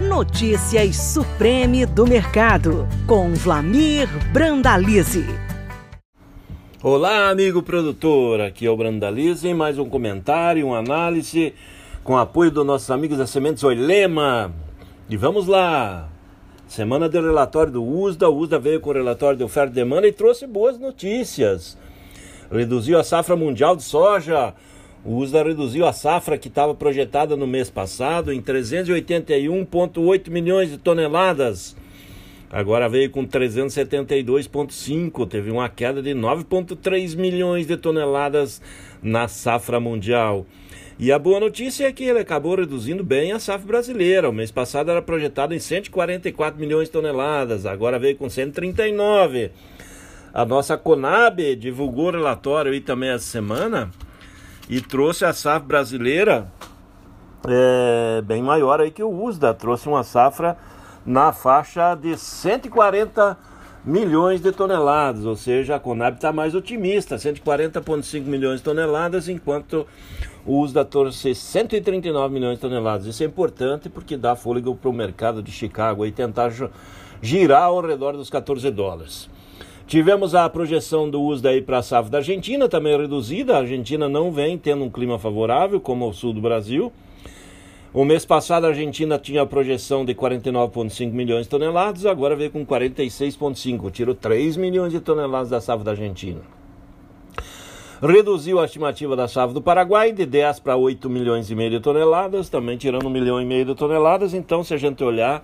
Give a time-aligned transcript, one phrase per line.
[0.00, 5.26] Notícias Supreme do Mercado, com Vlamir Brandalize.
[6.82, 11.52] Olá, amigo produtor, aqui é o Brandalize, mais um comentário, uma análise,
[12.02, 14.50] com apoio dos nossos amigos da Sementes Oilema.
[15.06, 16.08] E vamos lá!
[16.66, 20.08] Semana de relatório do USDA, o USDA veio com o relatório de oferta e demanda
[20.08, 21.76] e trouxe boas notícias.
[22.50, 24.54] Reduziu a safra mundial de soja,
[25.04, 30.76] o USDA reduziu a safra que estava projetada no mês passado em 381,8 milhões de
[30.76, 31.74] toneladas.
[32.50, 38.60] Agora veio com 372,5, teve uma queda de 9,3 milhões de toneladas
[39.02, 40.44] na safra mundial.
[40.98, 44.28] E a boa notícia é que ele acabou reduzindo bem a safra brasileira.
[44.28, 49.50] O mês passado era projetado em 144 milhões de toneladas, agora veio com 139.
[50.34, 53.90] A nossa Conab divulgou o relatório aí também essa semana
[54.70, 56.48] e trouxe a safra brasileira
[57.46, 60.56] é, bem maior aí que o USDA, trouxe uma safra
[61.04, 63.36] na faixa de 140
[63.84, 69.86] milhões de toneladas, ou seja, a Conab está mais otimista, 140,5 milhões de toneladas, enquanto
[70.46, 73.06] o USDA trouxe 139 milhões de toneladas.
[73.06, 76.52] Isso é importante porque dá fôlego para o mercado de Chicago e tentar
[77.20, 79.28] girar ao redor dos 14 dólares.
[79.90, 83.56] Tivemos a projeção do uso daí para a safra da Argentina, também reduzida.
[83.56, 86.92] A Argentina não vem tendo um clima favorável, como o sul do Brasil.
[87.92, 92.52] O mês passado a Argentina tinha a projeção de 49,5 milhões de toneladas, agora veio
[92.52, 96.40] com 46,5, tirou 3 milhões de toneladas da safra da Argentina.
[98.00, 101.80] Reduziu a estimativa da safra do Paraguai de 10 para 8 milhões e meio de
[101.80, 104.34] toneladas, também tirando 1 milhão e meio de toneladas.
[104.34, 105.42] Então, se a gente olhar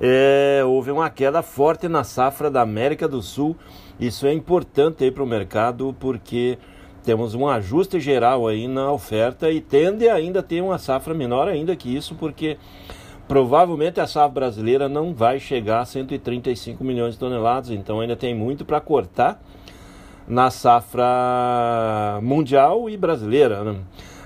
[0.00, 3.56] é, houve uma queda forte na safra da América do Sul.
[3.98, 6.58] Isso é importante para o mercado porque
[7.02, 11.48] temos um ajuste geral aí na oferta e tende ainda a ter uma safra menor
[11.48, 12.58] ainda que isso, porque
[13.28, 18.34] provavelmente a safra brasileira não vai chegar a 135 milhões de toneladas, então ainda tem
[18.34, 19.40] muito para cortar
[20.26, 23.62] na safra mundial e brasileira.
[23.62, 23.76] Né?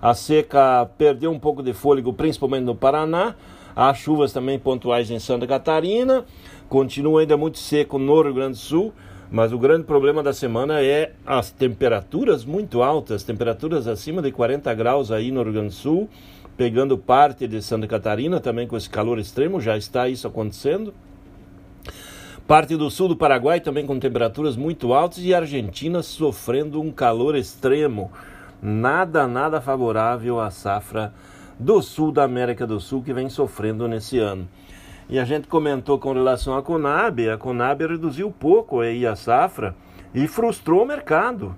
[0.00, 3.34] A seca perdeu um pouco de fôlego, principalmente no Paraná.
[3.76, 6.24] Há chuvas também pontuais em Santa Catarina,
[6.66, 8.90] continua ainda muito seco no Rio Grande do Sul,
[9.30, 14.72] mas o grande problema da semana é as temperaturas muito altas, temperaturas acima de 40
[14.72, 16.08] graus aí no Rio Grande do Sul,
[16.56, 20.94] pegando parte de Santa Catarina também com esse calor extremo, já está isso acontecendo.
[22.46, 26.90] Parte do sul do Paraguai também com temperaturas muito altas e a Argentina sofrendo um
[26.90, 28.10] calor extremo.
[28.62, 31.12] Nada, nada favorável à safra
[31.58, 34.48] do sul da América do Sul que vem sofrendo nesse ano.
[35.08, 39.74] E a gente comentou com relação à Conab, a Conab reduziu pouco aí a safra
[40.14, 41.54] e frustrou o mercado.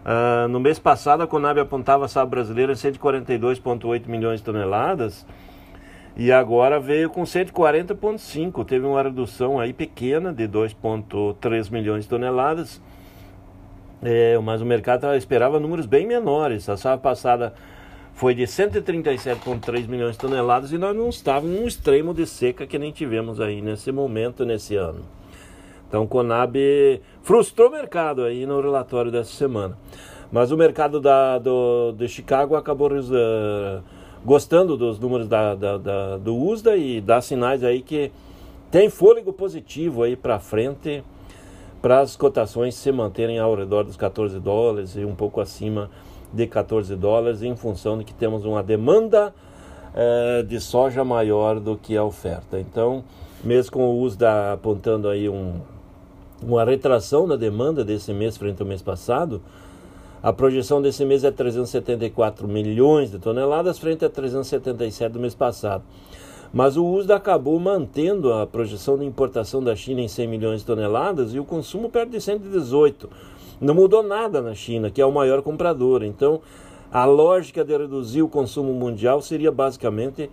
[0.00, 5.26] Uh, no mês passado a Conab apontava a safra brasileira em 142,8 milhões de toneladas
[6.16, 8.64] e agora veio com 140,5.
[8.66, 12.82] Teve uma redução aí pequena de 2,3 milhões de toneladas.
[14.02, 16.68] É, mas o mercado esperava números bem menores.
[16.68, 17.54] A safra passada
[18.20, 22.78] foi de 137,3 milhões de toneladas e nós não estávamos num extremo de seca que
[22.78, 25.00] nem tivemos aí nesse momento, nesse ano.
[25.88, 26.54] Então, Conab
[27.22, 29.74] frustrou o mercado aí no relatório dessa semana.
[30.30, 33.82] Mas o mercado da, do, de Chicago acabou uh,
[34.22, 38.12] gostando dos números da, da, da, do USDA e dá sinais aí que
[38.70, 41.02] tem fôlego positivo aí para frente
[41.80, 45.88] para as cotações se manterem ao redor dos 14 dólares e um pouco acima
[46.32, 49.34] de 14 dólares, em função de que temos uma demanda
[49.94, 52.58] é, de soja maior do que a oferta.
[52.58, 53.04] Então,
[53.42, 55.60] mesmo com o uso da apontando aí um,
[56.42, 59.40] uma retração na demanda desse mês frente ao mês passado,
[60.22, 65.82] a projeção desse mês é 374 milhões de toneladas frente a 377 do mês passado.
[66.52, 70.66] Mas o USDA acabou mantendo a projeção de importação da China em 100 milhões de
[70.66, 73.08] toneladas e o consumo perto de 118
[73.60, 76.02] não mudou nada na China, que é o maior comprador.
[76.02, 76.40] Então,
[76.90, 80.30] a lógica de reduzir o consumo mundial seria basicamente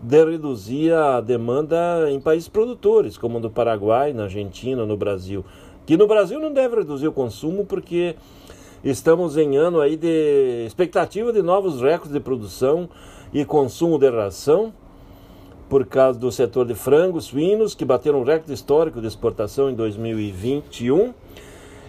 [0.00, 5.44] de reduzir a demanda em países produtores, como no Paraguai, na Argentina, no Brasil.
[5.86, 8.16] Que no Brasil não deve reduzir o consumo porque
[8.82, 12.88] estamos em ano aí de expectativa de novos recordes de produção
[13.32, 14.72] e consumo de ração
[15.68, 19.74] por causa do setor de frangos, suínos, que bateram um recorde histórico de exportação em
[19.74, 21.14] 2021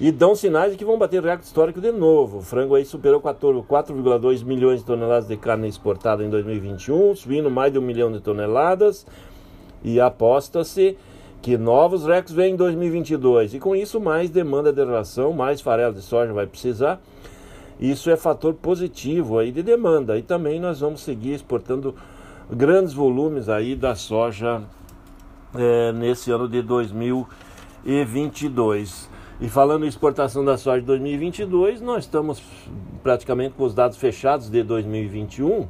[0.00, 2.38] e dão sinais de que vão bater recorde histórico de novo.
[2.38, 7.70] O frango aí superou 4,2 milhões de toneladas de carne exportada em 2021, subindo mais
[7.70, 9.06] de um milhão de toneladas,
[9.84, 10.96] e aposta-se
[11.42, 13.52] que novos recordes vêm em 2022.
[13.54, 16.98] E com isso, mais demanda de ração, mais farelo de soja vai precisar.
[17.78, 20.16] Isso é fator positivo aí de demanda.
[20.16, 21.94] E também nós vamos seguir exportando
[22.50, 24.62] grandes volumes aí da soja
[25.54, 29.10] é, nesse ano de 2022.
[29.40, 32.42] E falando em exportação da soja de 2022, nós estamos
[33.02, 35.66] praticamente com os dados fechados de 2021,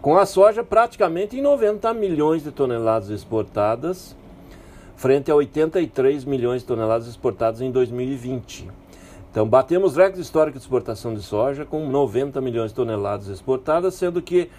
[0.00, 4.16] com a soja praticamente em 90 milhões de toneladas exportadas,
[4.96, 8.68] frente a 83 milhões de toneladas exportadas em 2020.
[9.30, 14.20] Então, batemos recorde histórico de exportação de soja com 90 milhões de toneladas exportadas, sendo
[14.20, 14.50] que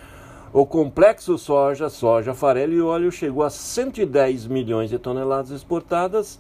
[0.54, 6.40] o complexo soja, soja, farelo e óleo chegou a 110 milhões de toneladas exportadas,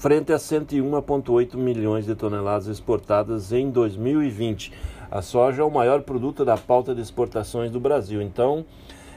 [0.00, 4.72] frente a 101,8 milhões de toneladas exportadas em 2020.
[5.10, 8.22] A soja é o maior produto da pauta de exportações do Brasil.
[8.22, 8.64] Então,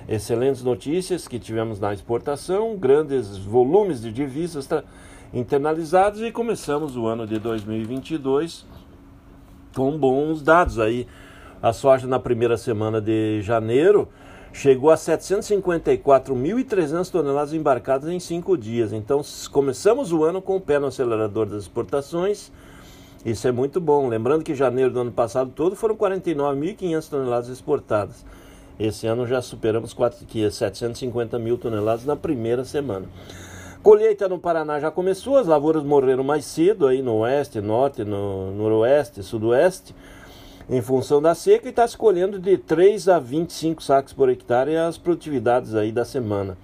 [0.10, 4.68] excelentes notícias que tivemos na exportação, grandes volumes de divisas
[5.34, 8.66] internalizados e começamos o ano de 2022
[9.74, 11.08] com bons dados aí.
[11.62, 14.10] A soja na primeira semana de janeiro
[14.54, 18.94] chegou a 754.300 toneladas embarcadas em cinco dias.
[18.94, 19.22] Então
[19.52, 22.50] começamos o ano com o pé no acelerador das exportações.
[23.26, 24.08] Isso é muito bom.
[24.08, 28.24] Lembrando que janeiro do ano passado todo foram 49.500 toneladas exportadas.
[28.80, 33.08] Esse ano já superamos 4, 750 mil toneladas na primeira semana.
[33.82, 38.52] Colheita no Paraná já começou, as lavouras morreram mais cedo aí no oeste, norte, no
[38.52, 39.94] noroeste, sudoeste,
[40.70, 44.76] em função da seca e está se colhendo de 3 a 25 sacos por hectare
[44.76, 46.58] as produtividades aí da semana.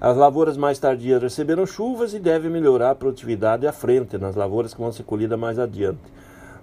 [0.00, 4.74] As lavouras mais tardias receberam chuvas e deve melhorar a produtividade à frente nas lavouras
[4.74, 6.00] que vão ser colhidas mais adiante.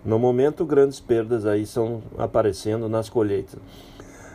[0.04, 3.60] No momento, grandes perdas aí estão aparecendo nas colheitas.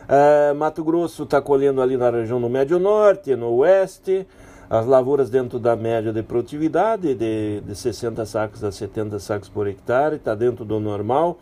[0.07, 4.27] É, Mato Grosso está colhendo ali na região no Médio Norte, no Oeste,
[4.69, 9.67] as lavouras dentro da média de produtividade, de, de 60 sacos a 70 sacos por
[9.67, 11.37] hectare, está dentro do normal.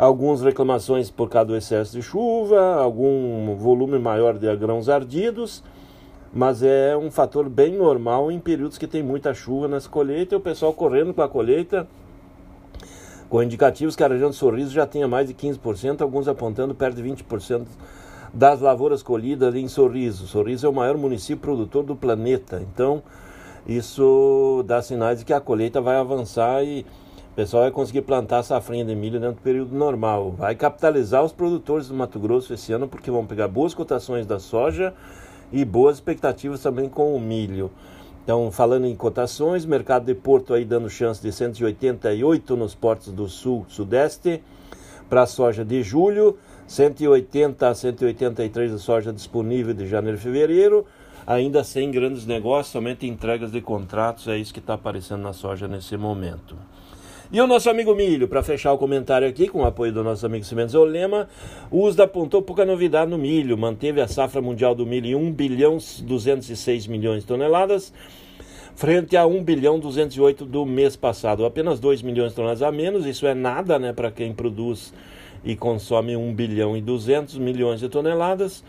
[0.00, 5.62] Algumas reclamações por causa do excesso de chuva, algum volume maior de grãos ardidos,
[6.32, 10.40] mas é um fator bem normal em períodos que tem muita chuva nas colheitas o
[10.40, 11.86] pessoal correndo com a colheita,
[13.28, 16.96] com indicativos que a região de Sorriso já tenha mais de 15%, alguns apontando perto
[16.96, 17.66] de 20%
[18.32, 20.26] das lavouras colhidas em Sorriso.
[20.26, 23.02] Sorriso é o maior município produtor do planeta, então
[23.66, 26.86] isso dá sinais de que a colheita vai avançar e
[27.30, 30.32] o pessoal vai conseguir plantar safrinha de milho dentro do período normal.
[30.32, 34.40] Vai capitalizar os produtores do Mato Grosso esse ano porque vão pegar boas cotações da
[34.40, 34.92] soja
[35.52, 37.70] e boas expectativas também com o milho.
[38.24, 43.28] Então, falando em cotações, mercado de Porto aí dando chance de 188 nos portos do
[43.28, 44.42] sul, sudeste
[45.08, 46.36] para a soja de julho,
[46.66, 50.84] 180 a 183 de soja disponível de janeiro e fevereiro,
[51.26, 55.66] ainda sem grandes negócios, somente entregas de contratos, é isso que está aparecendo na soja
[55.66, 56.56] nesse momento.
[57.32, 60.26] E o nosso amigo Milho, para fechar o comentário aqui, com o apoio do nosso
[60.26, 61.28] amigo Cimentos Olema,
[61.70, 65.30] o USDA apontou pouca novidade no milho, manteve a safra mundial do milho em 1
[65.30, 67.92] bilhão 206 milhões de toneladas,
[68.74, 73.06] frente a 1 bilhão 208 do mês passado, apenas 2 milhões de toneladas a menos,
[73.06, 74.92] isso é nada né, para quem produz
[75.44, 78.64] e consome 1 bilhão e 200 milhões de toneladas.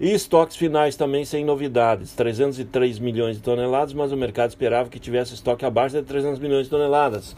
[0.00, 4.98] E estoques finais também sem novidades, 303 milhões de toneladas, mas o mercado esperava que
[4.98, 7.36] tivesse estoque abaixo de 300 milhões de toneladas.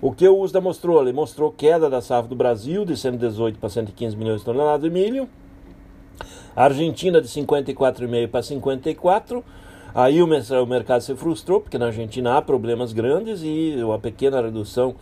[0.00, 1.00] O que o USDA mostrou?
[1.00, 4.90] Ele mostrou queda da safra do Brasil de 118 para 115 milhões de toneladas de
[4.90, 5.28] milho,
[6.54, 9.44] a Argentina de 54,5 para 54.
[9.94, 14.96] Aí o mercado se frustrou, porque na Argentina há problemas grandes e uma pequena redução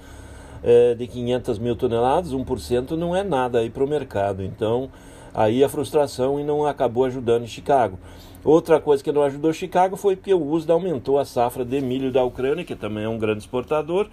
[0.62, 4.42] é, de 500 mil toneladas, 1% não é nada aí para o mercado.
[4.42, 4.90] Então,
[5.34, 7.98] aí a frustração e não acabou ajudando em Chicago.
[8.44, 12.12] Outra coisa que não ajudou Chicago foi porque o USDA aumentou a safra de milho
[12.12, 14.08] da Ucrânia, que também é um grande exportador,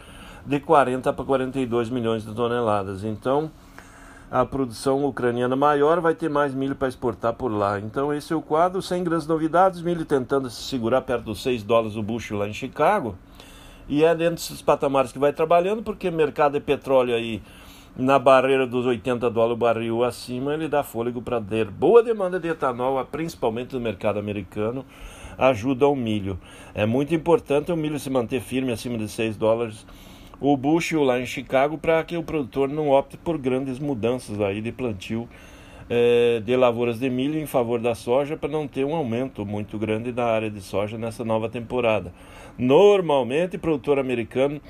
[0.50, 3.03] de 40 para 42 milhões de toneladas.
[3.03, 3.51] Então,
[4.32, 7.79] a produção ucraniana maior vai ter mais milho para exportar por lá.
[7.79, 11.62] Então, esse é o quadro, sem grandes novidades, milho tentando se segurar perto dos 6
[11.62, 13.15] dólares o bushel lá em Chicago.
[13.88, 17.44] E é dentro desses patamares que vai trabalhando, porque mercado de petróleo aí
[17.96, 22.39] na barreira dos 80 dólares o barril acima, ele dá fôlego para ter boa demanda
[22.39, 24.84] de etanol, principalmente no mercado americano,
[25.38, 26.39] ajuda o milho.
[26.74, 29.86] É muito importante o milho se manter firme acima de 6 dólares
[30.41, 34.62] o bushel lá em Chicago para que o produtor não opte por grandes mudanças aí
[34.62, 35.27] de plantio
[35.89, 39.77] é, de lavouras de milho em favor da soja para não ter um aumento muito
[39.77, 42.13] grande da área de soja nessa nova temporada.
[42.58, 44.62] Normalmente, o produtor americano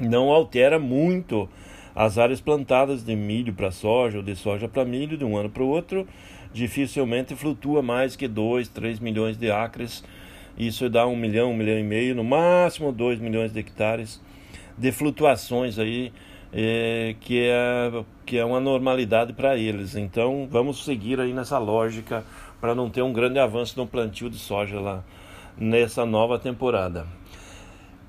[0.00, 1.48] não altera muito
[1.94, 5.48] as áreas plantadas de milho para soja ou de soja para milho de um ano
[5.48, 6.06] para o outro.
[6.52, 10.04] Dificilmente flutua mais que 2, 3 milhões de acres.
[10.58, 14.20] Isso dá um milhão, um milhão e meio, no máximo 2 milhões de hectares
[14.76, 16.12] de flutuações aí
[16.52, 19.96] é, que, é, que é uma normalidade para eles.
[19.96, 22.24] Então vamos seguir aí nessa lógica
[22.60, 25.04] para não ter um grande avanço no plantio de soja lá
[25.56, 27.06] nessa nova temporada.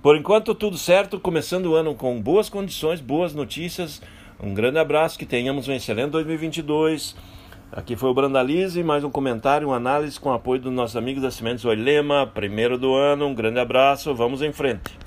[0.02, 4.02] Por enquanto, tudo certo, começando o ano com boas condições, boas notícias.
[4.42, 7.16] Um grande abraço, que tenhamos um excelente 2022.
[7.72, 11.32] Aqui foi o Brandalize, mais um comentário, uma análise com apoio dos nossos amigos da
[11.32, 13.26] Sementes Oilema, primeiro do ano.
[13.28, 15.07] Um grande abraço, vamos em frente.